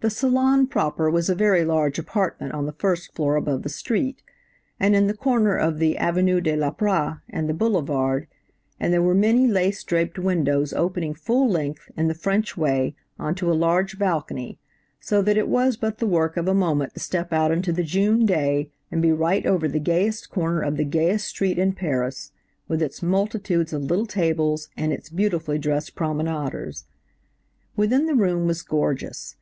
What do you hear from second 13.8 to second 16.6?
balcony, so that it was but the work of a